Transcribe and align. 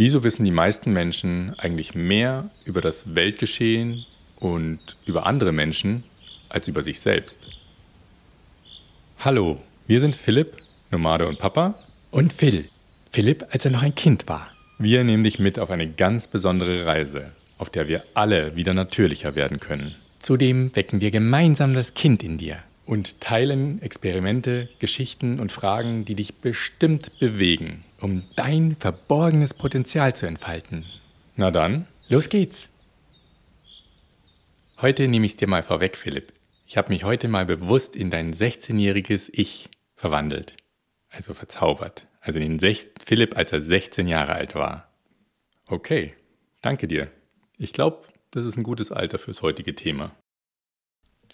Wieso 0.00 0.22
wissen 0.22 0.44
die 0.44 0.52
meisten 0.52 0.92
Menschen 0.92 1.58
eigentlich 1.58 1.96
mehr 1.96 2.50
über 2.64 2.80
das 2.80 3.16
Weltgeschehen 3.16 4.04
und 4.36 4.96
über 5.04 5.26
andere 5.26 5.50
Menschen 5.50 6.04
als 6.48 6.68
über 6.68 6.84
sich 6.84 7.00
selbst? 7.00 7.48
Hallo, 9.18 9.60
wir 9.88 9.98
sind 9.98 10.14
Philipp, 10.14 10.58
Nomade 10.92 11.26
und 11.26 11.40
Papa. 11.40 11.74
Und 12.12 12.32
Phil. 12.32 12.68
Philipp, 13.10 13.46
als 13.50 13.64
er 13.64 13.72
noch 13.72 13.82
ein 13.82 13.96
Kind 13.96 14.28
war. 14.28 14.48
Wir 14.78 15.02
nehmen 15.02 15.24
dich 15.24 15.40
mit 15.40 15.58
auf 15.58 15.68
eine 15.68 15.90
ganz 15.90 16.28
besondere 16.28 16.86
Reise, 16.86 17.32
auf 17.58 17.68
der 17.68 17.88
wir 17.88 18.04
alle 18.14 18.54
wieder 18.54 18.74
natürlicher 18.74 19.34
werden 19.34 19.58
können. 19.58 19.96
Zudem 20.20 20.76
wecken 20.76 21.00
wir 21.00 21.10
gemeinsam 21.10 21.72
das 21.72 21.94
Kind 21.94 22.22
in 22.22 22.38
dir. 22.38 22.62
Und 22.88 23.20
teilen 23.20 23.80
Experimente, 23.82 24.68
Geschichten 24.80 25.38
und 25.38 25.52
Fragen, 25.52 26.04
die 26.04 26.14
dich 26.14 26.36
bestimmt 26.36 27.18
bewegen 27.20 27.84
um 28.00 28.24
dein 28.36 28.76
verborgenes 28.76 29.54
Potenzial 29.54 30.14
zu 30.14 30.26
entfalten. 30.26 30.86
Na 31.36 31.50
dann, 31.50 31.86
los 32.08 32.28
geht's. 32.28 32.68
Heute 34.80 35.08
nehme 35.08 35.26
ich 35.26 35.32
es 35.32 35.36
dir 35.36 35.48
mal 35.48 35.62
vorweg, 35.62 35.96
Philipp. 35.96 36.32
Ich 36.66 36.76
habe 36.76 36.90
mich 36.90 37.04
heute 37.04 37.28
mal 37.28 37.46
bewusst 37.46 37.96
in 37.96 38.10
dein 38.10 38.32
16-jähriges 38.32 39.30
Ich 39.32 39.70
verwandelt. 39.96 40.56
Also 41.08 41.34
verzaubert. 41.34 42.06
Also 42.20 42.38
in 42.38 42.60
Philipp, 42.60 43.36
als 43.36 43.52
er 43.52 43.60
16 43.60 44.06
Jahre 44.06 44.34
alt 44.34 44.54
war. 44.54 44.92
Okay, 45.66 46.14
danke 46.60 46.86
dir. 46.86 47.10
Ich 47.56 47.72
glaube, 47.72 48.06
das 48.30 48.44
ist 48.44 48.56
ein 48.56 48.62
gutes 48.62 48.92
Alter 48.92 49.18
fürs 49.18 49.42
heutige 49.42 49.74
Thema. 49.74 50.14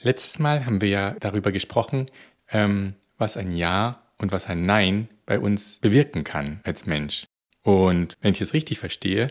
Letztes 0.01 0.39
Mal 0.39 0.66
haben 0.66 0.80
wir 0.80 0.89
ja 0.89 1.16
darüber 1.21 1.53
gesprochen, 1.53 2.11
ähm, 2.48 2.95
was 3.16 3.37
ein 3.37 3.52
Ja 3.52 4.02
und 4.19 4.33
was 4.33 4.48
ein 4.48 4.66
Nein 4.66 5.09
bei 5.27 5.39
uns 5.39 5.79
bewirken 5.79 6.25
kann 6.25 6.61
als 6.65 6.87
Mensch. 6.87 7.27
Und 7.62 8.16
wenn 8.21 8.33
ich 8.33 8.41
es 8.41 8.52
richtig 8.52 8.79
verstehe, 8.79 9.29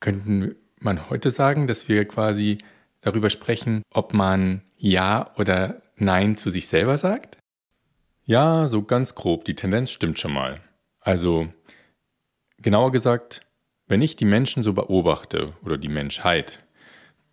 könnte 0.00 0.56
man 0.78 1.10
heute 1.10 1.30
sagen, 1.30 1.66
dass 1.66 1.88
wir 1.88 2.06
quasi 2.06 2.58
darüber 3.00 3.30
sprechen, 3.30 3.82
ob 3.90 4.14
man 4.14 4.62
Ja 4.76 5.34
oder 5.36 5.82
Nein 5.96 6.36
zu 6.36 6.50
sich 6.50 6.68
selber 6.68 6.98
sagt? 6.98 7.38
Ja, 8.24 8.68
so 8.68 8.82
ganz 8.82 9.14
grob. 9.14 9.44
Die 9.44 9.54
Tendenz 9.54 9.90
stimmt 9.90 10.18
schon 10.18 10.32
mal. 10.32 10.60
Also, 11.00 11.48
genauer 12.58 12.92
gesagt, 12.92 13.40
wenn 13.86 14.02
ich 14.02 14.16
die 14.16 14.24
Menschen 14.24 14.62
so 14.62 14.72
beobachte 14.72 15.54
oder 15.64 15.78
die 15.78 15.88
Menschheit, 15.88 16.60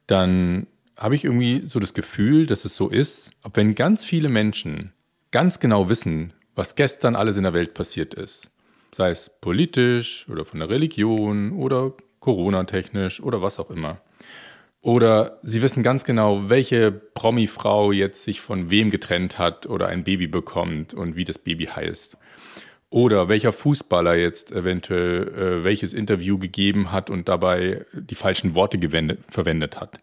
dann 0.06 0.68
habe 0.98 1.16
ich 1.16 1.24
irgendwie 1.24 1.62
so 1.66 1.80
das 1.80 1.94
Gefühl, 1.94 2.46
dass 2.46 2.66
es 2.66 2.76
so 2.76 2.90
ist, 2.90 3.32
ob 3.44 3.58
wenn 3.58 3.76
ganz 3.76 4.04
viele 4.04 4.30
Menschen 4.30 4.94
ganz 5.32 5.60
genau 5.60 5.90
wissen, 5.90 6.34
was 6.56 6.76
gestern 6.76 7.16
alles 7.16 7.38
in 7.38 7.44
der 7.44 7.54
Welt 7.54 7.74
passiert 7.74 8.14
ist. 8.14 8.52
Sei 8.96 9.10
es 9.10 9.32
politisch 9.42 10.28
oder 10.30 10.46
von 10.46 10.60
der 10.60 10.70
Religion 10.70 11.54
oder 11.54 11.94
Corona-technisch 12.20 13.22
oder 13.22 13.42
was 13.42 13.60
auch 13.60 13.72
immer. 13.72 14.02
Oder 14.82 15.40
sie 15.44 15.62
wissen 15.62 15.82
ganz 15.82 16.04
genau, 16.04 16.50
welche 16.50 16.92
Promi-Frau 16.92 17.92
jetzt 17.92 18.24
sich 18.24 18.42
von 18.42 18.70
wem 18.70 18.90
getrennt 18.92 19.40
hat 19.40 19.66
oder 19.66 19.88
ein 19.88 20.04
Baby 20.04 20.28
bekommt 20.28 20.94
und 20.94 21.16
wie 21.16 21.24
das 21.24 21.38
Baby 21.38 21.66
heißt. 21.66 22.18
Oder 22.90 23.30
welcher 23.30 23.54
Fußballer 23.54 24.16
jetzt 24.16 24.52
eventuell 24.52 25.28
äh, 25.30 25.64
welches 25.64 25.94
Interview 25.94 26.38
gegeben 26.38 26.92
hat 26.92 27.10
und 27.10 27.30
dabei 27.30 27.86
die 27.94 28.14
falschen 28.14 28.56
Worte 28.56 28.78
verwendet 29.30 29.80
hat. 29.80 30.00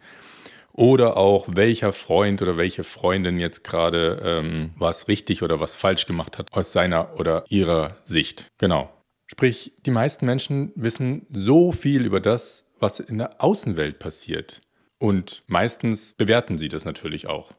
Oder 0.80 1.18
auch 1.18 1.46
welcher 1.46 1.92
Freund 1.92 2.40
oder 2.40 2.56
welche 2.56 2.84
Freundin 2.84 3.38
jetzt 3.38 3.64
gerade 3.64 4.22
ähm, 4.24 4.70
was 4.78 5.08
richtig 5.08 5.42
oder 5.42 5.60
was 5.60 5.76
falsch 5.76 6.06
gemacht 6.06 6.38
hat 6.38 6.50
aus 6.54 6.72
seiner 6.72 7.20
oder 7.20 7.44
ihrer 7.50 7.98
Sicht. 8.02 8.50
Genau. 8.56 8.90
Sprich, 9.26 9.74
die 9.84 9.90
meisten 9.90 10.24
Menschen 10.24 10.72
wissen 10.76 11.26
so 11.30 11.72
viel 11.72 12.06
über 12.06 12.18
das, 12.18 12.64
was 12.78 12.98
in 12.98 13.18
der 13.18 13.44
Außenwelt 13.44 13.98
passiert. 13.98 14.62
Und 14.96 15.42
meistens 15.48 16.14
bewerten 16.14 16.56
sie 16.56 16.68
das 16.68 16.86
natürlich 16.86 17.26
auch. 17.26 17.52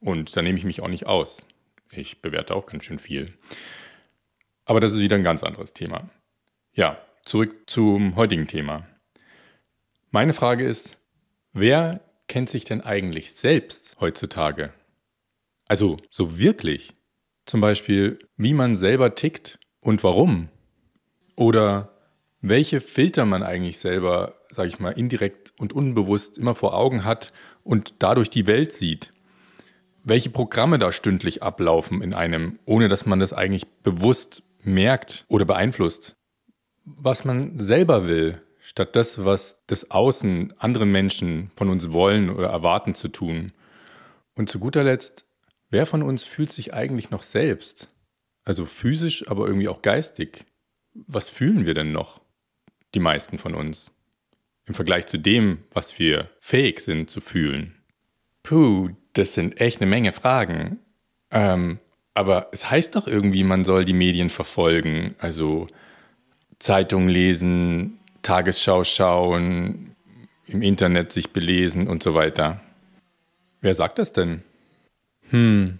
Und 0.00 0.34
da 0.34 0.40
nehme 0.40 0.56
ich 0.56 0.64
mich 0.64 0.80
auch 0.80 0.88
nicht 0.88 1.04
aus. 1.04 1.46
Ich 1.90 2.22
bewerte 2.22 2.54
auch 2.54 2.64
ganz 2.64 2.86
schön 2.86 2.98
viel. 2.98 3.34
Aber 4.64 4.80
das 4.80 4.94
ist 4.94 5.00
wieder 5.00 5.16
ein 5.16 5.24
ganz 5.24 5.44
anderes 5.44 5.74
Thema. 5.74 6.08
Ja, 6.72 6.96
zurück 7.22 7.54
zum 7.66 8.16
heutigen 8.16 8.46
Thema. 8.46 8.86
Meine 10.10 10.32
Frage 10.32 10.64
ist, 10.64 10.96
wer 11.52 12.00
kennt 12.28 12.48
sich 12.48 12.64
denn 12.64 12.80
eigentlich 12.80 13.32
selbst 13.34 13.96
heutzutage? 14.00 14.72
Also 15.68 15.96
so 16.10 16.38
wirklich. 16.38 16.94
Zum 17.44 17.60
Beispiel, 17.60 18.18
wie 18.36 18.54
man 18.54 18.76
selber 18.76 19.14
tickt 19.14 19.58
und 19.80 20.02
warum. 20.02 20.48
Oder 21.36 21.92
welche 22.40 22.80
Filter 22.80 23.24
man 23.24 23.42
eigentlich 23.42 23.78
selber, 23.78 24.34
sage 24.50 24.68
ich 24.68 24.78
mal, 24.78 24.90
indirekt 24.90 25.52
und 25.58 25.72
unbewusst 25.72 26.38
immer 26.38 26.54
vor 26.54 26.74
Augen 26.74 27.04
hat 27.04 27.32
und 27.62 27.94
dadurch 28.00 28.30
die 28.30 28.46
Welt 28.46 28.72
sieht. 28.72 29.12
Welche 30.04 30.30
Programme 30.30 30.78
da 30.78 30.92
stündlich 30.92 31.42
ablaufen 31.42 32.02
in 32.02 32.14
einem, 32.14 32.58
ohne 32.64 32.88
dass 32.88 33.06
man 33.06 33.18
das 33.18 33.32
eigentlich 33.32 33.66
bewusst 33.82 34.42
merkt 34.62 35.24
oder 35.28 35.44
beeinflusst. 35.44 36.16
Was 36.84 37.24
man 37.24 37.58
selber 37.58 38.06
will, 38.06 38.40
statt 38.66 38.96
das, 38.96 39.24
was 39.24 39.62
das 39.68 39.92
Außen, 39.92 40.52
andere 40.58 40.86
Menschen 40.86 41.52
von 41.54 41.70
uns 41.70 41.92
wollen 41.92 42.28
oder 42.28 42.48
erwarten 42.48 42.96
zu 42.96 43.06
tun. 43.06 43.52
Und 44.34 44.50
zu 44.50 44.58
guter 44.58 44.82
Letzt, 44.82 45.24
wer 45.70 45.86
von 45.86 46.02
uns 46.02 46.24
fühlt 46.24 46.52
sich 46.52 46.74
eigentlich 46.74 47.10
noch 47.10 47.22
selbst? 47.22 47.88
Also 48.44 48.66
physisch, 48.66 49.28
aber 49.30 49.46
irgendwie 49.46 49.68
auch 49.68 49.82
geistig. 49.82 50.46
Was 50.94 51.28
fühlen 51.28 51.64
wir 51.64 51.74
denn 51.74 51.92
noch? 51.92 52.20
Die 52.92 52.98
meisten 52.98 53.38
von 53.38 53.54
uns. 53.54 53.92
Im 54.64 54.74
Vergleich 54.74 55.06
zu 55.06 55.18
dem, 55.18 55.62
was 55.70 56.00
wir 56.00 56.28
fähig 56.40 56.80
sind 56.80 57.08
zu 57.08 57.20
fühlen. 57.20 57.76
Puh, 58.42 58.90
das 59.12 59.34
sind 59.34 59.60
echt 59.60 59.80
eine 59.80 59.88
Menge 59.88 60.10
Fragen. 60.10 60.80
Ähm, 61.30 61.78
aber 62.14 62.48
es 62.50 62.68
heißt 62.68 62.96
doch 62.96 63.06
irgendwie, 63.06 63.44
man 63.44 63.64
soll 63.64 63.84
die 63.84 63.92
Medien 63.92 64.28
verfolgen. 64.28 65.14
Also 65.20 65.68
Zeitung 66.58 67.06
lesen, 67.06 68.00
Tagesschau 68.26 68.82
schauen, 68.82 69.94
im 70.46 70.60
Internet 70.60 71.12
sich 71.12 71.30
belesen 71.30 71.86
und 71.86 72.02
so 72.02 72.14
weiter. 72.14 72.60
Wer 73.60 73.74
sagt 73.74 74.00
das 74.00 74.12
denn? 74.12 74.42
Hm, 75.30 75.78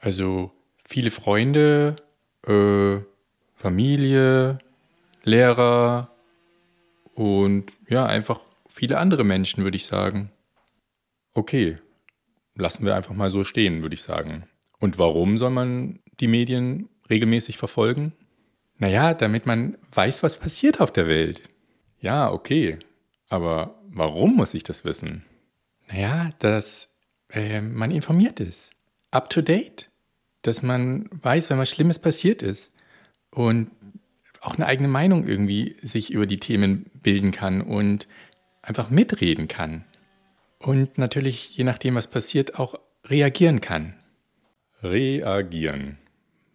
also 0.00 0.50
viele 0.84 1.10
Freunde, 1.10 1.94
äh, 2.44 2.98
Familie, 3.54 4.58
Lehrer 5.22 6.10
und 7.14 7.72
ja, 7.88 8.04
einfach 8.04 8.40
viele 8.68 8.98
andere 8.98 9.22
Menschen, 9.22 9.62
würde 9.62 9.76
ich 9.76 9.86
sagen. 9.86 10.32
Okay, 11.34 11.78
lassen 12.54 12.84
wir 12.84 12.96
einfach 12.96 13.14
mal 13.14 13.30
so 13.30 13.44
stehen, 13.44 13.82
würde 13.82 13.94
ich 13.94 14.02
sagen. 14.02 14.44
Und 14.80 14.98
warum 14.98 15.38
soll 15.38 15.50
man 15.50 16.00
die 16.18 16.28
Medien 16.28 16.88
regelmäßig 17.08 17.58
verfolgen? 17.58 18.12
Naja, 18.78 19.14
damit 19.14 19.46
man 19.46 19.78
weiß, 19.92 20.24
was 20.24 20.38
passiert 20.38 20.80
auf 20.80 20.92
der 20.92 21.06
Welt. 21.06 21.42
Ja, 22.06 22.30
okay. 22.30 22.78
Aber 23.28 23.80
warum 23.88 24.36
muss 24.36 24.54
ich 24.54 24.62
das 24.62 24.84
wissen? 24.84 25.24
Naja, 25.88 26.30
dass 26.38 26.94
äh, 27.30 27.60
man 27.60 27.90
informiert 27.90 28.38
ist. 28.38 28.70
Up 29.10 29.28
to 29.28 29.42
date. 29.42 29.90
Dass 30.42 30.62
man 30.62 31.10
weiß, 31.10 31.50
wenn 31.50 31.58
was 31.58 31.68
Schlimmes 31.68 31.98
passiert 31.98 32.42
ist. 32.42 32.72
Und 33.32 33.72
auch 34.40 34.54
eine 34.54 34.66
eigene 34.66 34.86
Meinung 34.86 35.26
irgendwie 35.26 35.74
sich 35.82 36.12
über 36.12 36.26
die 36.26 36.38
Themen 36.38 36.88
bilden 37.02 37.32
kann 37.32 37.60
und 37.60 38.06
einfach 38.62 38.88
mitreden 38.88 39.48
kann. 39.48 39.84
Und 40.60 40.98
natürlich, 40.98 41.56
je 41.56 41.64
nachdem, 41.64 41.96
was 41.96 42.06
passiert, 42.06 42.56
auch 42.56 42.78
reagieren 43.06 43.60
kann. 43.60 43.94
Reagieren. 44.80 45.98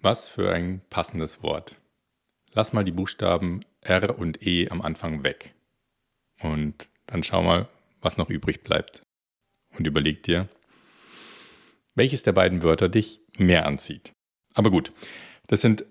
Was 0.02 0.30
für 0.30 0.54
ein 0.54 0.80
passendes 0.90 1.44
Wort. 1.44 1.76
Lass 2.54 2.72
mal 2.72 2.86
die 2.86 2.94
Buchstaben 2.94 3.66
R 3.84 4.18
und 4.18 4.46
E 4.46 4.70
am 4.70 4.82
Anfang 4.82 5.24
weg. 5.24 5.54
Und 6.42 6.88
dann 7.08 7.24
schau 7.24 7.44
mal, 7.44 7.68
was 8.02 8.18
noch 8.18 8.30
übrig 8.30 8.64
bleibt. 8.64 9.04
Und 9.78 9.88
überleg 9.88 10.24
dir, 10.24 10.50
welches 11.96 12.24
der 12.24 12.34
beiden 12.34 12.64
Wörter 12.64 12.90
dich 12.90 13.22
mehr 13.38 13.66
anzieht. 13.66 14.12
Aber 14.54 14.70
gut, 14.70 14.92
das 15.48 15.62
sind 15.62 15.86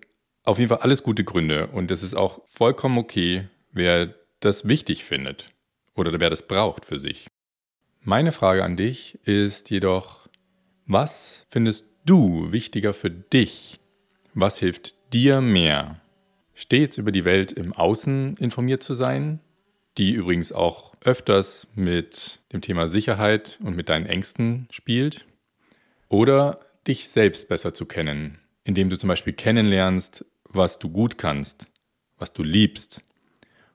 auf 0.45 0.59
jeden 0.59 0.69
Fall 0.69 0.79
alles 0.79 1.03
gute 1.03 1.25
Gründe 1.25 1.69
und 1.69 1.91
es 1.91 2.03
ist 2.03 2.15
auch 2.15 2.47
vollkommen 2.47 2.99
okay, 2.99 3.49
wer 3.73 4.15
das 4.41 4.69
wichtig 4.69 5.05
findet 5.05 5.51
oder 5.95 6.19
wer 6.19 6.31
das 6.31 6.47
braucht 6.47 6.85
für 6.85 6.99
sich. 6.99 7.27
Meine 8.01 8.33
Frage 8.33 8.65
an 8.65 8.77
dich 8.77 9.19
ist 9.27 9.71
jedoch, 9.71 10.29
was 10.87 11.47
findest 11.51 11.87
du 12.07 12.51
wichtiger 12.51 12.95
für 12.95 13.11
dich? 13.11 13.79
Was 14.33 14.59
hilft 14.59 14.95
dir 15.13 15.41
mehr? 15.41 16.01
Stets 16.61 16.99
über 16.99 17.11
die 17.11 17.25
Welt 17.25 17.53
im 17.53 17.73
Außen 17.73 18.37
informiert 18.37 18.83
zu 18.83 18.95
sein, 18.95 19.41
die 19.97 20.13
übrigens 20.13 20.53
auch 20.53 20.95
öfters 21.03 21.67
mit 21.75 22.41
dem 22.53 22.61
Thema 22.61 22.87
Sicherheit 22.87 23.59
und 23.63 23.77
mit 23.77 23.89
deinen 23.89 24.07
Ängsten 24.07 24.69
spielt, 24.71 25.27
oder 26.09 26.61
dich 26.87 27.09
selbst 27.09 27.49
besser 27.49 27.73
zu 27.73 27.87
kennen, 27.87 28.39
indem 28.65 28.91
du 28.91 28.99
zum 28.99 29.09
Beispiel 29.09 29.33
kennenlernst, 29.33 30.25
was 30.45 30.79
du 30.79 30.91
gut 30.91 31.19
kannst, 31.19 31.71
was 32.19 32.33
du 32.33 32.43
liebst, 32.43 33.03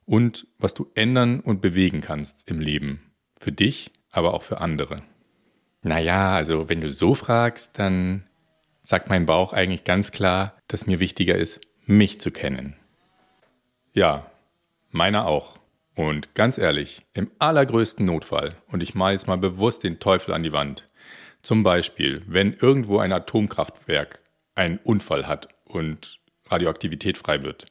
und 0.06 0.46
was 0.60 0.76
du 0.76 0.92
ändern 0.94 1.40
und 1.40 1.62
bewegen 1.62 2.02
kannst 2.02 2.48
im 2.48 2.60
Leben. 2.60 3.12
Für 3.40 3.52
dich, 3.52 3.92
aber 4.12 4.36
auch 4.36 4.44
für 4.44 4.62
andere. 4.62 5.02
Naja, 5.82 6.36
also 6.36 6.70
wenn 6.70 6.82
du 6.82 6.90
so 6.90 7.16
fragst, 7.16 7.80
dann 7.80 8.28
sagt 8.82 9.10
mein 9.10 9.26
Bauch 9.26 9.52
eigentlich 9.52 9.84
ganz 9.84 10.12
klar, 10.12 10.56
dass 10.68 10.86
mir 10.86 11.00
wichtiger 11.00 11.36
ist, 11.36 11.62
mich 11.86 12.20
zu 12.20 12.32
kennen. 12.32 12.76
Ja, 13.94 14.30
meiner 14.92 15.26
auch. 15.26 15.60
Und 15.96 16.36
ganz 16.36 16.58
ehrlich, 16.58 17.06
im 17.14 17.32
allergrößten 17.40 18.06
Notfall, 18.06 18.54
und 18.68 18.84
ich 18.84 18.96
male 18.96 19.14
jetzt 19.14 19.28
mal 19.28 19.38
bewusst 19.38 19.84
den 19.84 20.00
Teufel 20.00 20.34
an 20.34 20.44
die 20.44 20.52
Wand, 20.52 20.88
zum 21.42 21.64
Beispiel, 21.64 22.22
wenn 22.28 22.54
irgendwo 22.54 22.98
ein 22.98 23.14
Atomkraftwerk 23.14 24.22
einen 24.56 24.80
Unfall 24.80 25.28
hat 25.28 25.48
und 25.64 26.20
Radioaktivität 26.48 27.18
frei 27.18 27.44
wird, 27.44 27.68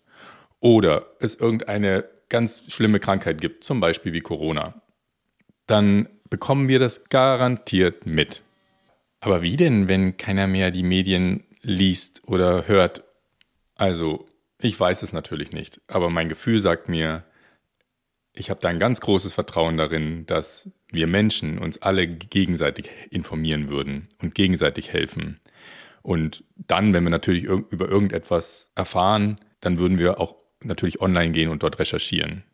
oder 0.61 1.07
es 1.21 1.35
irgendeine 1.35 2.05
ganz 2.31 2.65
schlimme 2.69 3.01
Krankheit 3.01 3.41
gibt, 3.41 3.65
zum 3.65 3.81
Beispiel 3.81 4.13
wie 4.13 4.21
Corona, 4.21 4.81
dann 5.67 6.09
bekommen 6.31 6.69
wir 6.69 6.79
das 6.79 7.05
garantiert 7.11 8.07
mit. 8.07 8.43
Aber 9.21 9.43
wie 9.43 9.57
denn, 9.57 9.89
wenn 9.89 10.17
keiner 10.17 10.47
mehr 10.47 10.71
die 10.71 10.83
Medien 10.83 11.45
liest 11.63 12.23
oder 12.27 12.67
hört? 12.67 13.05
Also, 13.77 14.27
ich 14.59 14.79
weiß 14.79 15.03
es 15.03 15.13
natürlich 15.13 15.53
nicht, 15.53 15.81
aber 15.89 16.11
mein 16.11 16.29
Gefühl 16.29 16.61
sagt 16.61 16.89
mir, 16.89 17.25
ich 18.35 18.51
habe 18.51 18.61
da 18.61 18.69
ein 18.69 18.79
ganz 18.79 19.01
großes 19.01 19.33
Vertrauen 19.33 19.77
darin, 19.77 20.27
dass 20.27 20.71
wir 20.91 21.07
Menschen 21.07 21.59
uns 21.59 21.81
alle 21.83 22.07
gegenseitig 22.07 22.91
informieren 23.11 23.69
würden 23.69 24.09
und 24.21 24.35
gegenseitig 24.35 24.93
helfen. 24.93 25.41
Und 26.03 26.45
dann, 26.57 26.93
wenn 26.93 27.05
wir 27.05 27.11
natürlich 27.11 27.45
über 27.45 27.89
irgendetwas 27.89 28.71
erfahren, 28.75 29.41
dann 29.61 29.79
würden 29.79 29.99
wir 29.99 30.21
auch 30.21 30.37
natürlich 30.63 31.01
online 31.01 31.33
gehen 31.33 31.49
und 31.49 31.63
dort 31.63 31.79
recherchieren. 31.79 32.45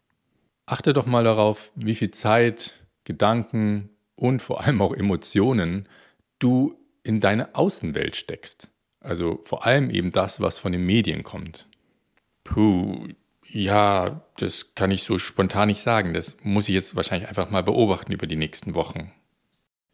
Achte 0.66 0.92
doch 0.92 1.06
mal 1.06 1.24
darauf, 1.24 1.72
wie 1.74 1.94
viel 1.94 2.10
Zeit, 2.10 2.74
Gedanken 3.04 3.90
und 4.14 4.40
vor 4.42 4.60
allem 4.60 4.82
auch 4.82 4.94
Emotionen 4.94 5.88
du 6.38 6.76
in 7.02 7.20
deine 7.20 7.54
Außenwelt 7.54 8.14
steckst. 8.14 8.70
Also 9.00 9.40
vor 9.44 9.66
allem 9.66 9.90
eben 9.90 10.10
das, 10.10 10.40
was 10.40 10.58
von 10.58 10.72
den 10.72 10.84
Medien 10.84 11.22
kommt. 11.22 11.66
Puh, 12.44 13.08
ja, 13.48 14.22
das 14.36 14.74
kann 14.74 14.90
ich 14.90 15.02
so 15.02 15.18
spontan 15.18 15.68
nicht 15.68 15.80
sagen. 15.80 16.14
Das 16.14 16.36
muss 16.42 16.68
ich 16.68 16.74
jetzt 16.74 16.96
wahrscheinlich 16.96 17.28
einfach 17.28 17.50
mal 17.50 17.62
beobachten 17.62 18.12
über 18.12 18.26
die 18.26 18.36
nächsten 18.36 18.74
Wochen. 18.74 19.12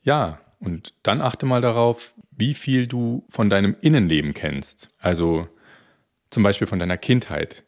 Ja, 0.02 0.40
und 0.58 0.94
dann 1.02 1.20
achte 1.20 1.46
mal 1.46 1.60
darauf, 1.60 2.14
wie 2.30 2.54
viel 2.54 2.86
du 2.86 3.24
von 3.28 3.50
deinem 3.50 3.76
Innenleben 3.80 4.34
kennst. 4.34 4.88
Also 4.98 5.48
zum 6.30 6.42
Beispiel 6.42 6.66
von 6.66 6.78
deiner 6.78 6.98
Kindheit, 6.98 7.64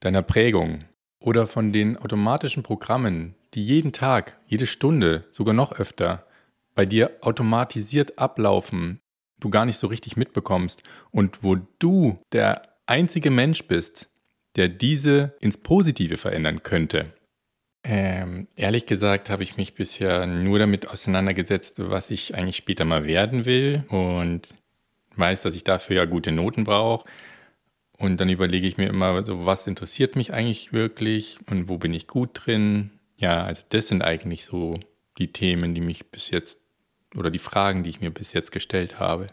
deiner 0.00 0.22
Prägung 0.22 0.84
oder 1.18 1.46
von 1.46 1.72
den 1.72 1.96
automatischen 1.96 2.62
Programmen, 2.62 3.34
die 3.54 3.62
jeden 3.62 3.92
Tag, 3.92 4.38
jede 4.46 4.66
Stunde, 4.66 5.24
sogar 5.30 5.54
noch 5.54 5.72
öfter 5.72 6.26
bei 6.74 6.86
dir 6.86 7.18
automatisiert 7.20 8.18
ablaufen, 8.18 9.00
du 9.40 9.50
gar 9.50 9.64
nicht 9.64 9.78
so 9.78 9.86
richtig 9.86 10.16
mitbekommst 10.16 10.82
und 11.10 11.42
wo 11.42 11.56
du 11.78 12.18
der 12.32 12.62
einzige 12.86 13.30
Mensch 13.30 13.64
bist, 13.64 14.08
der 14.56 14.68
diese 14.68 15.36
ins 15.40 15.56
Positive 15.56 16.16
verändern 16.16 16.62
könnte? 16.62 17.12
Ähm, 17.82 18.48
ehrlich 18.56 18.86
gesagt 18.86 19.30
habe 19.30 19.42
ich 19.42 19.56
mich 19.56 19.74
bisher 19.74 20.26
nur 20.26 20.58
damit 20.58 20.88
auseinandergesetzt, 20.88 21.76
was 21.78 22.10
ich 22.10 22.34
eigentlich 22.34 22.56
später 22.56 22.84
mal 22.84 23.06
werden 23.06 23.46
will 23.46 23.84
und 23.88 24.54
weiß, 25.16 25.40
dass 25.42 25.54
ich 25.54 25.64
dafür 25.64 25.96
ja 25.96 26.04
gute 26.04 26.32
Noten 26.32 26.64
brauche. 26.64 27.08
Und 27.98 28.20
dann 28.20 28.30
überlege 28.30 28.66
ich 28.66 28.76
mir 28.76 28.88
immer 28.88 29.24
so, 29.24 29.46
was 29.46 29.66
interessiert 29.66 30.16
mich 30.16 30.32
eigentlich 30.32 30.72
wirklich 30.72 31.38
und 31.46 31.68
wo 31.68 31.78
bin 31.78 31.94
ich 31.94 32.06
gut 32.06 32.30
drin? 32.34 32.90
Ja, 33.16 33.44
also 33.44 33.62
das 33.68 33.88
sind 33.88 34.02
eigentlich 34.02 34.44
so 34.44 34.80
die 35.18 35.32
Themen, 35.32 35.74
die 35.74 35.82
mich 35.82 36.10
bis 36.10 36.30
jetzt 36.30 36.59
oder 37.16 37.30
die 37.30 37.38
Fragen, 37.38 37.82
die 37.82 37.90
ich 37.90 38.00
mir 38.00 38.10
bis 38.10 38.32
jetzt 38.32 38.52
gestellt 38.52 38.98
habe. 38.98 39.28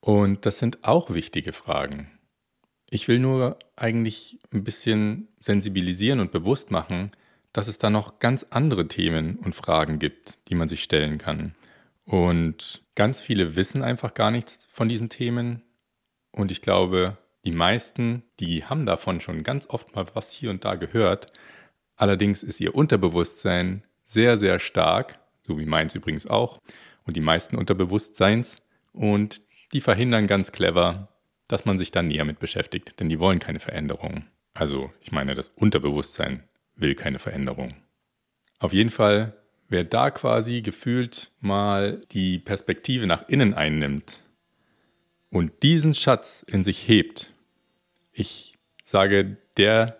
Und 0.00 0.46
das 0.46 0.58
sind 0.58 0.84
auch 0.84 1.10
wichtige 1.10 1.52
Fragen. 1.52 2.10
Ich 2.90 3.06
will 3.06 3.18
nur 3.18 3.58
eigentlich 3.76 4.40
ein 4.52 4.64
bisschen 4.64 5.28
sensibilisieren 5.38 6.20
und 6.20 6.32
bewusst 6.32 6.70
machen, 6.70 7.12
dass 7.52 7.68
es 7.68 7.78
da 7.78 7.90
noch 7.90 8.18
ganz 8.18 8.46
andere 8.50 8.88
Themen 8.88 9.36
und 9.36 9.54
Fragen 9.54 9.98
gibt, 9.98 10.38
die 10.48 10.54
man 10.54 10.68
sich 10.68 10.82
stellen 10.82 11.18
kann. 11.18 11.54
Und 12.04 12.82
ganz 12.96 13.22
viele 13.22 13.54
wissen 13.54 13.82
einfach 13.82 14.14
gar 14.14 14.30
nichts 14.30 14.66
von 14.72 14.88
diesen 14.88 15.08
Themen. 15.08 15.62
Und 16.32 16.50
ich 16.50 16.62
glaube, 16.62 17.18
die 17.44 17.52
meisten, 17.52 18.24
die 18.40 18.64
haben 18.64 18.86
davon 18.86 19.20
schon 19.20 19.44
ganz 19.44 19.68
oft 19.68 19.94
mal 19.94 20.06
was 20.14 20.30
hier 20.30 20.50
und 20.50 20.64
da 20.64 20.74
gehört. 20.74 21.32
Allerdings 21.96 22.42
ist 22.42 22.60
ihr 22.60 22.74
Unterbewusstsein 22.74 23.84
sehr, 24.04 24.38
sehr 24.38 24.58
stark, 24.58 25.19
so 25.42 25.58
wie 25.58 25.66
meins 25.66 25.94
übrigens 25.94 26.26
auch, 26.26 26.60
und 27.04 27.16
die 27.16 27.20
meisten 27.20 27.56
Unterbewusstseins. 27.56 28.62
Und 28.92 29.40
die 29.72 29.80
verhindern 29.80 30.26
ganz 30.26 30.52
clever, 30.52 31.08
dass 31.48 31.64
man 31.64 31.78
sich 31.78 31.90
da 31.90 32.02
näher 32.02 32.24
mit 32.24 32.38
beschäftigt, 32.38 32.98
denn 33.00 33.08
die 33.08 33.18
wollen 33.18 33.38
keine 33.38 33.60
Veränderung. 33.60 34.24
Also 34.54 34.92
ich 35.00 35.12
meine, 35.12 35.34
das 35.34 35.48
Unterbewusstsein 35.48 36.44
will 36.76 36.94
keine 36.94 37.18
Veränderung. 37.18 37.74
Auf 38.58 38.72
jeden 38.72 38.90
Fall, 38.90 39.36
wer 39.68 39.84
da 39.84 40.10
quasi 40.10 40.60
gefühlt 40.62 41.30
mal 41.40 42.02
die 42.12 42.38
Perspektive 42.38 43.06
nach 43.06 43.28
innen 43.28 43.54
einnimmt 43.54 44.20
und 45.30 45.62
diesen 45.62 45.94
Schatz 45.94 46.44
in 46.46 46.64
sich 46.64 46.88
hebt, 46.88 47.32
ich 48.12 48.58
sage, 48.82 49.36
der 49.56 49.96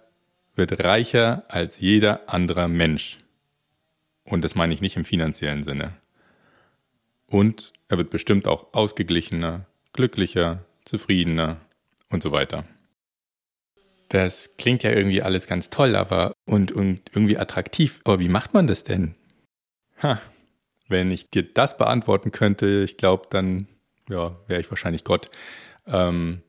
wird 0.57 0.83
reicher 0.85 1.45
als 1.49 1.81
jeder 1.81 2.29
andere 2.29 2.69
Mensch. 2.69 3.20
Und 4.31 4.43
das 4.43 4.55
meine 4.55 4.73
ich 4.73 4.81
nicht 4.81 4.97
im 4.97 5.05
finanziellen 5.05 5.63
Sinne. 5.63 5.95
Und 7.27 7.73
er 7.89 7.99
wird 7.99 8.11
bestimmt 8.11 8.49
auch 8.49 8.73
ausgeglichener, 8.73 9.67
glücklicher, 9.93 10.65
zufriedener 10.85 11.61
und 12.09 12.23
so 12.23 12.33
weiter. 12.33 12.65
Das 14.09 14.57
klingt 14.57 14.83
ja 14.83 14.91
irgendwie 14.93 15.23
alles 15.23 15.47
ganz 15.47 15.71
toll, 15.71 15.95
aber 15.95 16.33
und, 16.47 16.73
und 16.73 17.03
irgendwie 17.13 17.39
attraktiv. 17.39 18.01
Aber 18.05 18.19
wie 18.19 18.29
macht 18.29 18.55
man 18.55 18.67
das 18.67 18.83
denn? 18.83 19.15
Ha, 20.03 20.21
wenn 20.89 21.11
ich 21.11 21.31
dir 21.31 21.43
das 21.43 21.77
beantworten 21.77 22.33
könnte, 22.33 22.83
ich 22.85 22.97
glaube, 22.97 23.29
dann 23.31 23.69
ja, 24.09 24.37
wäre 24.49 24.61
ich 24.61 24.71
wahrscheinlich 24.71 25.05
Gott. 25.05 25.31
Ähm, 25.87 26.43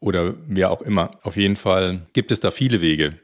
oder 0.00 0.34
wer 0.46 0.70
auch 0.70 0.82
immer. 0.82 1.18
Auf 1.22 1.36
jeden 1.36 1.56
Fall 1.56 2.06
gibt 2.12 2.32
es 2.32 2.40
da 2.40 2.50
viele 2.50 2.80
Wege. 2.80 3.18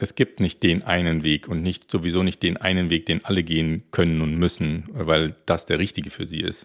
Es 0.00 0.14
gibt 0.14 0.40
nicht 0.40 0.62
den 0.62 0.84
einen 0.84 1.24
Weg 1.24 1.48
und 1.48 1.62
nicht 1.62 1.90
sowieso 1.90 2.22
nicht 2.22 2.42
den 2.42 2.56
einen 2.56 2.88
Weg, 2.90 3.06
den 3.06 3.24
alle 3.24 3.42
gehen 3.42 3.84
können 3.90 4.20
und 4.20 4.36
müssen, 4.36 4.84
weil 4.90 5.34
das 5.46 5.66
der 5.66 5.78
richtige 5.78 6.10
für 6.10 6.26
sie 6.26 6.40
ist. 6.40 6.64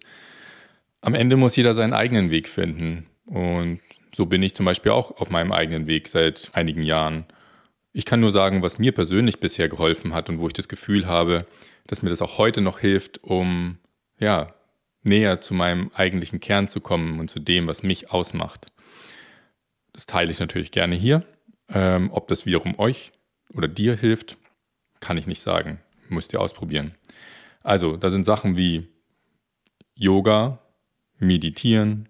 Am 1.01 1.15
Ende 1.15 1.35
muss 1.35 1.55
jeder 1.55 1.73
seinen 1.73 1.93
eigenen 1.93 2.29
Weg 2.29 2.47
finden. 2.47 3.07
Und 3.25 3.79
so 4.15 4.27
bin 4.27 4.43
ich 4.43 4.55
zum 4.55 4.65
Beispiel 4.65 4.91
auch 4.91 5.19
auf 5.19 5.29
meinem 5.29 5.51
eigenen 5.51 5.87
Weg 5.87 6.07
seit 6.07 6.51
einigen 6.53 6.83
Jahren. 6.83 7.25
Ich 7.91 8.05
kann 8.05 8.19
nur 8.19 8.31
sagen, 8.31 8.61
was 8.61 8.79
mir 8.79 8.91
persönlich 8.91 9.39
bisher 9.39 9.67
geholfen 9.67 10.13
hat 10.13 10.29
und 10.29 10.39
wo 10.39 10.47
ich 10.47 10.53
das 10.53 10.67
Gefühl 10.67 11.07
habe, 11.07 11.45
dass 11.87 12.01
mir 12.01 12.09
das 12.09 12.21
auch 12.21 12.37
heute 12.37 12.61
noch 12.61 12.79
hilft, 12.79 13.23
um 13.23 13.79
ja, 14.19 14.53
näher 15.03 15.41
zu 15.41 15.53
meinem 15.53 15.91
eigentlichen 15.93 16.39
Kern 16.39 16.67
zu 16.67 16.79
kommen 16.79 17.19
und 17.19 17.29
zu 17.29 17.39
dem, 17.39 17.67
was 17.67 17.83
mich 17.83 18.11
ausmacht. 18.11 18.67
Das 19.91 20.05
teile 20.05 20.31
ich 20.31 20.39
natürlich 20.39 20.71
gerne 20.71 20.95
hier. 20.95 21.25
Ähm, 21.69 22.09
ob 22.11 22.27
das 22.27 22.45
wiederum 22.45 22.77
euch 22.77 23.11
oder 23.55 23.67
dir 23.67 23.95
hilft, 23.95 24.37
kann 24.99 25.17
ich 25.17 25.27
nicht 25.27 25.41
sagen. 25.41 25.79
Müsst 26.09 26.33
ihr 26.33 26.41
ausprobieren. 26.41 26.95
Also, 27.61 27.97
da 27.97 28.09
sind 28.09 28.25
Sachen 28.25 28.57
wie 28.57 28.89
Yoga, 29.95 30.59
Meditieren, 31.19 32.09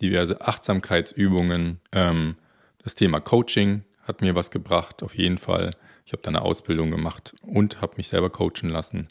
diverse 0.00 0.40
Achtsamkeitsübungen. 0.40 1.80
Ähm, 1.92 2.36
das 2.78 2.94
Thema 2.94 3.20
Coaching 3.20 3.84
hat 4.02 4.20
mir 4.20 4.34
was 4.34 4.50
gebracht, 4.50 5.02
auf 5.02 5.14
jeden 5.14 5.38
Fall. 5.38 5.76
Ich 6.04 6.12
habe 6.12 6.22
da 6.22 6.28
eine 6.28 6.42
Ausbildung 6.42 6.90
gemacht 6.90 7.34
und 7.42 7.80
habe 7.80 7.94
mich 7.96 8.08
selber 8.08 8.30
coachen 8.30 8.68
lassen. 8.68 9.08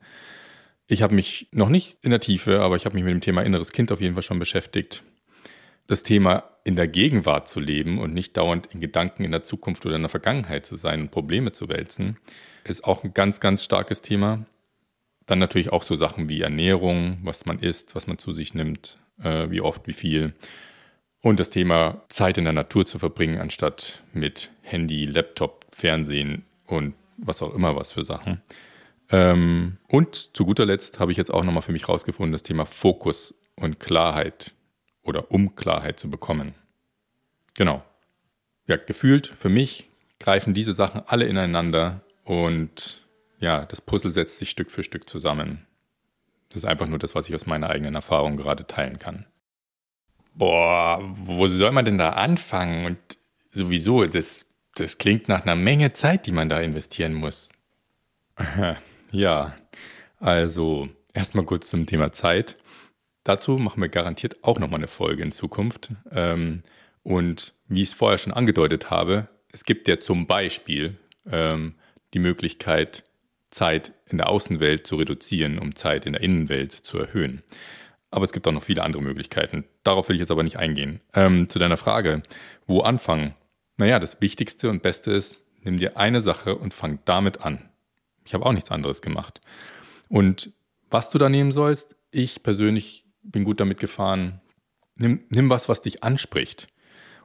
Ich 0.87 1.01
habe 1.01 1.15
mich 1.15 1.47
noch 1.51 1.69
nicht 1.69 1.97
in 2.03 2.11
der 2.11 2.19
Tiefe, 2.19 2.61
aber 2.61 2.75
ich 2.75 2.85
habe 2.85 2.95
mich 2.95 3.03
mit 3.03 3.13
dem 3.13 3.21
Thema 3.21 3.43
inneres 3.43 3.71
Kind 3.71 3.91
auf 3.91 4.01
jeden 4.01 4.13
Fall 4.13 4.23
schon 4.23 4.39
beschäftigt. 4.39 5.03
Das 5.87 6.03
Thema 6.03 6.43
in 6.63 6.75
der 6.75 6.87
Gegenwart 6.87 7.47
zu 7.47 7.59
leben 7.59 7.99
und 7.99 8.13
nicht 8.13 8.37
dauernd 8.37 8.67
in 8.67 8.79
Gedanken 8.79 9.23
in 9.23 9.31
der 9.31 9.43
Zukunft 9.43 9.85
oder 9.85 9.95
in 9.95 10.03
der 10.03 10.09
Vergangenheit 10.09 10.65
zu 10.65 10.75
sein 10.75 11.01
und 11.01 11.11
Probleme 11.11 11.51
zu 11.51 11.69
wälzen, 11.69 12.17
ist 12.63 12.83
auch 12.83 13.03
ein 13.03 13.13
ganz, 13.13 13.39
ganz 13.39 13.63
starkes 13.63 14.01
Thema. 14.01 14.45
Dann 15.25 15.39
natürlich 15.39 15.71
auch 15.71 15.83
so 15.83 15.95
Sachen 15.95 16.29
wie 16.29 16.41
Ernährung, 16.41 17.19
was 17.23 17.45
man 17.45 17.59
isst, 17.59 17.95
was 17.95 18.07
man 18.07 18.17
zu 18.17 18.31
sich 18.31 18.53
nimmt, 18.53 18.99
äh, 19.23 19.49
wie 19.49 19.61
oft, 19.61 19.87
wie 19.87 19.93
viel. 19.93 20.33
Und 21.21 21.39
das 21.39 21.49
Thema 21.49 22.03
Zeit 22.09 22.37
in 22.37 22.43
der 22.43 22.53
Natur 22.53 22.85
zu 22.85 22.99
verbringen, 22.99 23.39
anstatt 23.39 24.03
mit 24.13 24.51
Handy, 24.61 25.05
Laptop, 25.05 25.65
Fernsehen 25.71 26.45
und 26.65 26.93
was 27.17 27.41
auch 27.41 27.53
immer 27.53 27.75
was 27.75 27.91
für 27.91 28.03
Sachen. 28.03 28.41
Ähm, 29.09 29.77
und 29.87 30.35
zu 30.35 30.45
guter 30.45 30.65
Letzt 30.65 30.99
habe 30.99 31.11
ich 31.11 31.17
jetzt 31.17 31.33
auch 31.33 31.43
nochmal 31.43 31.61
für 31.61 31.71
mich 31.71 31.87
rausgefunden, 31.87 32.31
das 32.31 32.43
Thema 32.43 32.65
Fokus 32.65 33.33
und 33.55 33.79
Klarheit 33.79 34.53
oder 35.03 35.31
um 35.31 35.55
Klarheit 35.55 35.99
zu 35.99 36.09
bekommen. 36.09 36.55
Genau. 37.55 37.83
Ja, 38.67 38.77
gefühlt 38.77 39.27
für 39.27 39.49
mich 39.49 39.89
greifen 40.19 40.53
diese 40.53 40.73
Sachen 40.73 41.01
alle 41.05 41.25
ineinander 41.25 42.01
und 42.23 43.01
ja, 43.39 43.65
das 43.65 43.81
Puzzle 43.81 44.11
setzt 44.11 44.37
sich 44.37 44.49
Stück 44.49 44.69
für 44.69 44.83
Stück 44.83 45.09
zusammen. 45.09 45.65
Das 46.49 46.57
ist 46.57 46.65
einfach 46.65 46.87
nur 46.87 46.99
das, 46.99 47.15
was 47.15 47.27
ich 47.27 47.35
aus 47.35 47.45
meiner 47.45 47.69
eigenen 47.69 47.95
Erfahrung 47.95 48.37
gerade 48.37 48.67
teilen 48.67 48.99
kann. 48.99 49.25
Boah, 50.33 50.99
wo 51.01 51.47
soll 51.47 51.71
man 51.71 51.85
denn 51.85 51.97
da 51.97 52.11
anfangen? 52.11 52.85
Und 52.85 52.97
sowieso, 53.51 54.05
das, 54.05 54.45
das 54.75 54.97
klingt 54.97 55.27
nach 55.27 55.43
einer 55.43 55.55
Menge 55.55 55.91
Zeit, 55.91 56.25
die 56.25 56.31
man 56.31 56.49
da 56.49 56.59
investieren 56.59 57.13
muss. 57.13 57.49
Ja, 59.13 59.53
also 60.21 60.87
erstmal 61.13 61.43
kurz 61.43 61.69
zum 61.69 61.85
Thema 61.85 62.13
Zeit. 62.13 62.55
Dazu 63.23 63.57
machen 63.57 63.81
wir 63.81 63.89
garantiert 63.89 64.43
auch 64.43 64.59
nochmal 64.59 64.79
eine 64.79 64.87
Folge 64.87 65.23
in 65.23 65.31
Zukunft. 65.31 65.89
Ähm, 66.11 66.63
und 67.03 67.53
wie 67.67 67.81
ich 67.81 67.89
es 67.89 67.93
vorher 67.93 68.17
schon 68.17 68.33
angedeutet 68.33 68.89
habe, 68.89 69.27
es 69.51 69.63
gibt 69.63 69.87
ja 69.87 69.99
zum 69.99 70.27
Beispiel 70.27 70.97
ähm, 71.29 71.75
die 72.13 72.19
Möglichkeit, 72.19 73.03
Zeit 73.49 73.93
in 74.09 74.17
der 74.17 74.29
Außenwelt 74.29 74.87
zu 74.87 74.95
reduzieren, 74.95 75.59
um 75.59 75.75
Zeit 75.75 76.05
in 76.05 76.13
der 76.13 76.21
Innenwelt 76.21 76.71
zu 76.71 76.97
erhöhen. 76.97 77.43
Aber 78.09 78.25
es 78.25 78.33
gibt 78.33 78.47
auch 78.47 78.51
noch 78.51 78.63
viele 78.63 78.83
andere 78.83 79.01
Möglichkeiten. 79.03 79.65
Darauf 79.83 80.09
will 80.09 80.15
ich 80.15 80.19
jetzt 80.19 80.31
aber 80.31 80.43
nicht 80.43 80.57
eingehen. 80.57 81.01
Ähm, 81.13 81.49
zu 81.49 81.59
deiner 81.59 81.77
Frage, 81.77 82.23
wo 82.67 82.81
anfangen? 82.81 83.35
Naja, 83.77 83.99
das 83.99 84.19
Wichtigste 84.21 84.69
und 84.69 84.81
Beste 84.81 85.11
ist, 85.11 85.43
nimm 85.61 85.77
dir 85.77 85.97
eine 85.97 86.21
Sache 86.21 86.55
und 86.55 86.73
fang 86.73 86.99
damit 87.05 87.41
an. 87.41 87.69
Ich 88.25 88.33
habe 88.33 88.45
auch 88.45 88.53
nichts 88.53 88.71
anderes 88.71 89.01
gemacht. 89.01 89.41
Und 90.09 90.51
was 90.89 91.09
du 91.09 91.17
da 91.17 91.29
nehmen 91.29 91.51
sollst, 91.51 91.95
ich 92.11 92.43
persönlich 92.43 93.05
bin 93.23 93.43
gut 93.43 93.59
damit 93.59 93.79
gefahren, 93.79 94.41
nimm, 94.95 95.21
nimm 95.29 95.49
was, 95.49 95.69
was 95.69 95.81
dich 95.81 96.03
anspricht. 96.03 96.67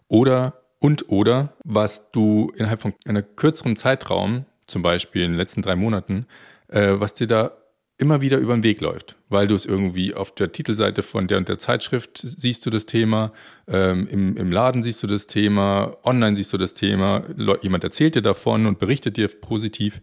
Oder 0.09 0.63
und 0.79 1.09
oder 1.09 1.55
was 1.65 2.11
du 2.11 2.53
innerhalb 2.57 2.81
von 2.81 2.95
einer 3.07 3.23
kürzeren 3.23 3.77
Zeitraum, 3.77 4.47
zum 4.67 4.83
Beispiel 4.83 5.23
in 5.23 5.33
den 5.33 5.39
letzten 5.39 5.63
drei 5.63 5.77
Monaten, 5.77 6.27
äh, 6.69 6.95
was 6.97 7.15
dir 7.15 7.27
da 7.27 7.53
immer 7.99 8.21
wieder 8.21 8.37
über 8.39 8.55
den 8.55 8.63
Weg 8.63 8.81
läuft, 8.81 9.17
weil 9.31 9.47
du 9.47 9.55
es 9.55 9.65
irgendwie 9.65 10.15
auf 10.15 10.35
der 10.35 10.53
Titelseite 10.53 11.03
von 11.03 11.29
der 11.29 11.39
und 11.39 11.49
der 11.49 11.59
Zeitschrift 11.59 12.19
siehst 12.19 12.67
du 12.67 12.71
das 12.71 12.85
Thema, 12.85 13.33
ähm, 13.69 14.07
im, 14.09 14.37
im 14.37 14.53
Laden 14.53 14.83
siehst 14.83 15.03
du 15.03 15.07
das 15.07 15.27
Thema, 15.27 15.97
online 16.05 16.37
siehst 16.37 16.53
du 16.53 16.59
das 16.59 16.75
Thema, 16.75 17.25
jemand 17.63 17.85
erzählt 17.85 18.15
dir 18.15 18.23
davon 18.23 18.67
und 18.67 18.79
berichtet 18.79 19.17
dir 19.17 19.29
positiv. 19.29 20.03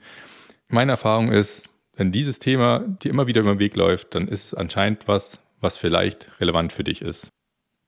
Meine 0.69 0.93
Erfahrung 0.93 1.31
ist, 1.31 1.69
wenn 1.95 2.11
dieses 2.11 2.39
Thema 2.39 2.79
dir 2.79 3.11
immer 3.11 3.27
wieder 3.27 3.41
über 3.41 3.53
den 3.53 3.59
Weg 3.59 3.75
läuft, 3.75 4.15
dann 4.15 4.27
ist 4.27 4.45
es 4.45 4.53
anscheinend 4.55 5.07
was, 5.07 5.39
was 5.63 5.77
vielleicht 5.77 6.39
relevant 6.39 6.73
für 6.73 6.83
dich 6.83 7.01
ist. 7.01 7.29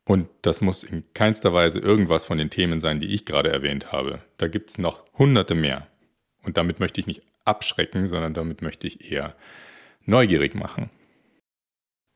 Und 0.08 0.30
das 0.44 0.62
muss 0.62 0.84
in 0.84 1.04
keinster 1.14 1.54
Weise 1.54 1.80
irgendwas 1.80 2.26
von 2.26 2.38
den 2.38 2.50
Themen 2.50 2.80
sein, 2.80 3.00
die 3.00 3.08
ich 3.08 3.26
gerade 3.26 3.52
erwähnt 3.52 3.92
habe. 3.92 4.22
Da 4.38 4.48
gibt 4.48 4.70
es 4.70 4.78
noch 4.78 5.04
hunderte 5.18 5.56
mehr. 5.56 5.88
Und 6.44 6.58
damit 6.58 6.80
möchte 6.80 7.00
ich 7.00 7.08
nicht 7.08 7.24
abschrecken, 7.44 8.08
sondern 8.08 8.34
damit 8.34 8.62
möchte 8.62 8.88
ich 8.88 9.12
eher 9.12 9.36
neugierig 10.06 10.54
machen. 10.54 10.90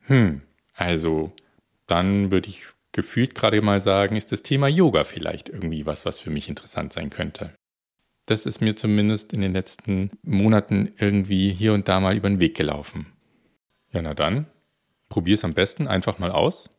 Hm, 0.06 0.42
also 0.74 1.34
dann 1.88 2.32
würde 2.32 2.50
ich 2.50 2.66
gefühlt 2.92 3.36
gerade 3.36 3.62
mal 3.62 3.80
sagen, 3.80 4.16
ist 4.16 4.32
das 4.32 4.44
Thema 4.44 4.68
Yoga 4.68 5.04
vielleicht 5.04 5.50
irgendwie 5.50 5.86
was, 5.86 6.06
was 6.06 6.20
für 6.20 6.30
mich 6.30 6.48
interessant 6.48 6.94
sein 6.94 7.10
könnte. 7.10 7.54
Das 8.28 8.46
ist 8.46 8.62
mir 8.62 8.76
zumindest 8.76 9.34
in 9.34 9.42
den 9.42 9.54
letzten 9.54 10.12
Monaten 10.22 10.94
irgendwie 10.98 11.52
hier 11.52 11.74
und 11.74 11.88
da 11.88 12.00
mal 12.00 12.16
über 12.16 12.30
den 12.30 12.40
Weg 12.40 12.56
gelaufen. 12.56 13.08
Ja, 13.92 14.04
na 14.04 14.14
dann, 14.14 14.46
probier 15.10 15.36
es 15.36 15.44
am 15.44 15.54
besten 15.54 15.88
einfach 15.88 16.20
mal 16.20 16.32
aus 16.32 16.70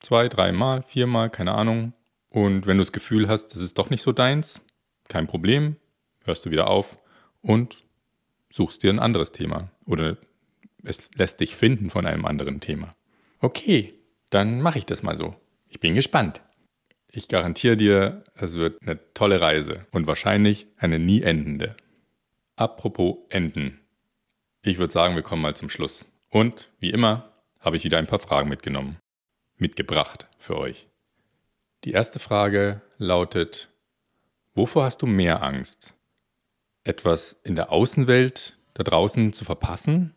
zwei, 0.00 0.28
dreimal, 0.28 0.82
viermal, 0.82 1.30
keine 1.30 1.52
Ahnung. 1.52 1.92
Und 2.30 2.66
wenn 2.66 2.78
du 2.78 2.82
das 2.82 2.92
Gefühl 2.92 3.28
hast, 3.28 3.48
das 3.48 3.60
ist 3.60 3.78
doch 3.78 3.90
nicht 3.90 4.02
so 4.02 4.12
deins, 4.12 4.60
kein 5.08 5.26
Problem, 5.26 5.76
hörst 6.24 6.46
du 6.46 6.50
wieder 6.50 6.68
auf 6.68 6.98
und 7.42 7.84
suchst 8.50 8.82
dir 8.82 8.90
ein 8.90 8.98
anderes 8.98 9.32
Thema 9.32 9.70
oder 9.84 10.16
es 10.82 11.10
lässt 11.14 11.40
dich 11.40 11.54
finden 11.54 11.90
von 11.90 12.06
einem 12.06 12.24
anderen 12.24 12.60
Thema. 12.60 12.94
Okay, 13.40 13.94
dann 14.30 14.60
mache 14.60 14.78
ich 14.78 14.86
das 14.86 15.02
mal 15.02 15.16
so. 15.16 15.34
Ich 15.68 15.80
bin 15.80 15.94
gespannt. 15.94 16.40
Ich 17.08 17.28
garantiere 17.28 17.76
dir, 17.76 18.24
es 18.34 18.54
wird 18.54 18.80
eine 18.82 18.98
tolle 19.14 19.40
Reise 19.40 19.86
und 19.90 20.06
wahrscheinlich 20.06 20.68
eine 20.76 20.98
nie 20.98 21.22
endende. 21.22 21.76
Apropos 22.56 23.18
Enden. 23.28 23.80
Ich 24.62 24.78
würde 24.78 24.92
sagen, 24.92 25.16
wir 25.16 25.22
kommen 25.22 25.42
mal 25.42 25.56
zum 25.56 25.70
Schluss. 25.70 26.06
Und 26.28 26.70
wie 26.78 26.90
immer 26.90 27.29
habe 27.60 27.76
ich 27.76 27.84
wieder 27.84 27.98
ein 27.98 28.06
paar 28.06 28.18
Fragen 28.18 28.48
mitgenommen 28.48 28.98
mitgebracht 29.60 30.28
für 30.38 30.56
euch. 30.56 30.88
Die 31.84 31.92
erste 31.92 32.18
Frage 32.18 32.82
lautet, 32.98 33.68
wovor 34.54 34.84
hast 34.84 35.02
du 35.02 35.06
mehr 35.06 35.42
Angst? 35.42 35.94
Etwas 36.82 37.32
in 37.44 37.56
der 37.56 37.70
Außenwelt 37.70 38.58
da 38.74 38.82
draußen 38.82 39.32
zu 39.32 39.44
verpassen 39.44 40.14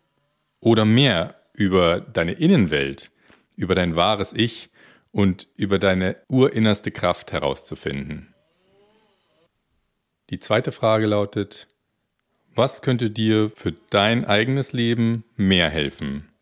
oder 0.60 0.86
mehr 0.86 1.36
über 1.54 2.00
deine 2.00 2.34
Innenwelt, 2.34 3.12
über 3.56 3.76
dein 3.76 3.96
wahres 3.96 4.34
Ich 4.34 4.70
und 5.12 5.48
über 5.56 5.78
deine 5.78 6.18
urinnerste 6.28 6.92
Kraft 6.92 7.32
herauszufinden? 7.32 8.34
Die 10.30 10.40
zweite 10.40 10.72
Frage 10.72 11.06
lautet, 11.06 11.68
was 12.56 12.82
könnte 12.82 13.10
dir 13.10 13.50
für 13.50 13.74
dein 13.90 14.26
eigenes 14.26 14.74
Leben 14.74 15.26
mehr 15.36 15.70
helfen? 15.70 16.33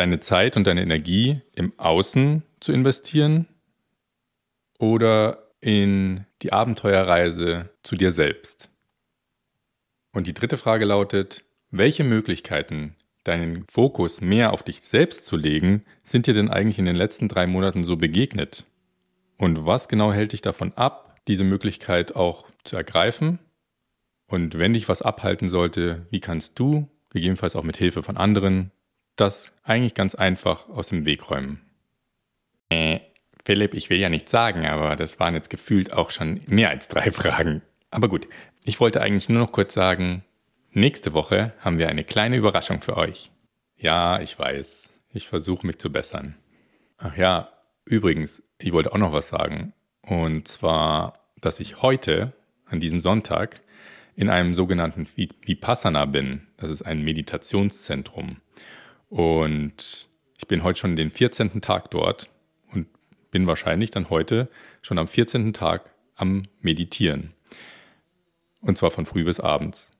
Deine 0.00 0.18
Zeit 0.18 0.56
und 0.56 0.66
deine 0.66 0.82
Energie 0.82 1.42
im 1.54 1.72
Außen 1.76 2.42
zu 2.58 2.72
investieren 2.72 3.46
oder 4.78 5.50
in 5.60 6.24
die 6.40 6.52
Abenteuerreise 6.52 7.68
zu 7.82 7.96
dir 7.96 8.10
selbst? 8.10 8.70
Und 10.12 10.26
die 10.26 10.32
dritte 10.32 10.56
Frage 10.56 10.86
lautet, 10.86 11.44
welche 11.70 12.02
Möglichkeiten, 12.02 12.96
deinen 13.24 13.66
Fokus 13.70 14.22
mehr 14.22 14.54
auf 14.54 14.62
dich 14.62 14.80
selbst 14.80 15.26
zu 15.26 15.36
legen, 15.36 15.84
sind 16.02 16.26
dir 16.26 16.32
denn 16.32 16.48
eigentlich 16.48 16.78
in 16.78 16.86
den 16.86 16.96
letzten 16.96 17.28
drei 17.28 17.46
Monaten 17.46 17.84
so 17.84 17.98
begegnet? 17.98 18.64
Und 19.36 19.66
was 19.66 19.86
genau 19.86 20.12
hält 20.12 20.32
dich 20.32 20.40
davon 20.40 20.72
ab, 20.72 21.20
diese 21.28 21.44
Möglichkeit 21.44 22.16
auch 22.16 22.46
zu 22.64 22.74
ergreifen? 22.74 23.38
Und 24.26 24.58
wenn 24.58 24.72
dich 24.72 24.88
was 24.88 25.02
abhalten 25.02 25.50
sollte, 25.50 26.06
wie 26.10 26.20
kannst 26.20 26.58
du, 26.58 26.88
gegebenenfalls 27.10 27.54
auch 27.54 27.64
mit 27.64 27.76
Hilfe 27.76 28.02
von 28.02 28.16
anderen, 28.16 28.72
das 29.16 29.52
eigentlich 29.62 29.94
ganz 29.94 30.14
einfach 30.14 30.68
aus 30.68 30.88
dem 30.88 31.04
Weg 31.04 31.30
räumen. 31.30 31.60
Äh, 32.68 33.00
Philipp, 33.44 33.74
ich 33.74 33.90
will 33.90 33.98
ja 33.98 34.08
nichts 34.08 34.30
sagen, 34.30 34.66
aber 34.66 34.96
das 34.96 35.18
waren 35.18 35.34
jetzt 35.34 35.50
gefühlt 35.50 35.92
auch 35.92 36.10
schon 36.10 36.40
mehr 36.46 36.70
als 36.70 36.88
drei 36.88 37.10
Fragen. 37.12 37.62
Aber 37.90 38.08
gut, 38.08 38.28
ich 38.64 38.80
wollte 38.80 39.00
eigentlich 39.00 39.28
nur 39.28 39.40
noch 39.40 39.52
kurz 39.52 39.74
sagen, 39.74 40.24
nächste 40.72 41.12
Woche 41.12 41.52
haben 41.60 41.78
wir 41.78 41.88
eine 41.88 42.04
kleine 42.04 42.36
Überraschung 42.36 42.80
für 42.80 42.96
euch. 42.96 43.30
Ja, 43.76 44.20
ich 44.20 44.38
weiß, 44.38 44.92
ich 45.12 45.26
versuche 45.26 45.66
mich 45.66 45.78
zu 45.78 45.90
bessern. 45.90 46.36
Ach 46.98 47.16
ja, 47.16 47.48
übrigens, 47.84 48.42
ich 48.58 48.72
wollte 48.72 48.92
auch 48.92 48.98
noch 48.98 49.12
was 49.12 49.28
sagen. 49.28 49.72
Und 50.02 50.48
zwar, 50.48 51.18
dass 51.40 51.60
ich 51.60 51.82
heute, 51.82 52.32
an 52.66 52.78
diesem 52.78 53.00
Sonntag, 53.00 53.62
in 54.14 54.28
einem 54.28 54.54
sogenannten 54.54 55.06
Vipassana 55.16 56.04
bin. 56.04 56.46
Das 56.56 56.70
ist 56.70 56.82
ein 56.82 57.02
Meditationszentrum. 57.02 58.36
Und 59.10 60.08
ich 60.38 60.46
bin 60.46 60.62
heute 60.62 60.78
schon 60.78 60.96
den 60.96 61.10
14. 61.10 61.60
Tag 61.60 61.90
dort 61.90 62.30
und 62.72 62.86
bin 63.30 63.46
wahrscheinlich 63.46 63.90
dann 63.90 64.08
heute 64.08 64.48
schon 64.80 64.98
am 64.98 65.08
14. 65.08 65.52
Tag 65.52 65.92
am 66.14 66.44
Meditieren. 66.60 67.34
Und 68.60 68.78
zwar 68.78 68.90
von 68.90 69.06
früh 69.06 69.24
bis 69.24 69.40
abends. 69.40 69.90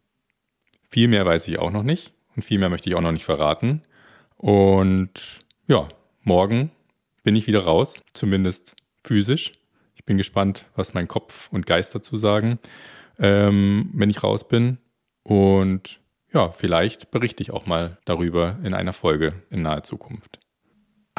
Viel 0.89 1.09
mehr 1.09 1.27
weiß 1.27 1.49
ich 1.49 1.59
auch 1.59 1.73
noch 1.73 1.83
nicht 1.83 2.15
und 2.37 2.45
viel 2.45 2.59
mehr 2.59 2.69
möchte 2.69 2.89
ich 2.89 2.95
auch 2.95 3.01
noch 3.01 3.13
nicht 3.13 3.25
verraten. 3.25 3.83
Und 4.37 5.41
ja, 5.67 5.89
morgen 6.23 6.71
bin 7.25 7.37
ich 7.37 7.47
wieder 7.47 7.65
raus, 7.65 8.03
zumindest 8.13 8.77
physisch. 9.05 9.55
Ich 9.97 10.05
bin 10.05 10.17
gespannt, 10.17 10.67
was 10.77 10.95
mein 10.95 11.09
Kopf 11.09 11.49
und 11.51 11.67
Geist 11.67 11.95
dazu 11.95 12.17
sagen, 12.17 12.59
ähm, 13.19 13.91
wenn 13.93 14.09
ich 14.09 14.23
raus 14.23 14.47
bin. 14.47 14.79
Und 15.23 16.01
ja, 16.33 16.51
vielleicht 16.51 17.11
berichte 17.11 17.43
ich 17.43 17.51
auch 17.51 17.67
mal 17.67 17.99
darüber 18.05 18.59
in 18.63 18.75
einer 18.75 18.93
Folge 18.93 19.33
in 19.51 19.63
naher 19.63 19.83
Zukunft. 19.83 20.39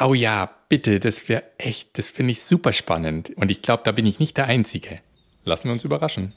Oh 0.00 0.14
ja, 0.14 0.50
bitte, 0.68 1.00
das 1.00 1.28
wäre 1.28 1.44
echt, 1.58 1.98
das 1.98 2.08
finde 2.08 2.32
ich 2.32 2.42
super 2.42 2.72
spannend. 2.72 3.30
Und 3.36 3.50
ich 3.50 3.62
glaube, 3.62 3.82
da 3.84 3.92
bin 3.92 4.06
ich 4.06 4.18
nicht 4.18 4.36
der 4.36 4.46
Einzige. 4.46 5.00
Lassen 5.44 5.68
wir 5.68 5.72
uns 5.72 5.84
überraschen. 5.84 6.32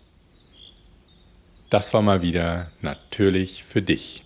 Das 1.70 1.94
war 1.94 2.02
mal 2.02 2.22
wieder 2.22 2.70
natürlich 2.82 3.64
für 3.64 3.82
dich. 3.82 4.24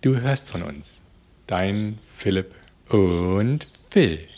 Du 0.00 0.20
hörst 0.20 0.48
von 0.48 0.62
uns. 0.62 1.02
Dein 1.46 1.98
Philipp 2.14 2.54
und 2.88 3.68
Phil. 3.90 4.29